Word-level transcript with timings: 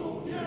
Christus, 0.00 0.39